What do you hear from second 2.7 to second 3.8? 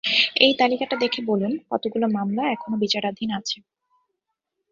বিচারাধীন আছে।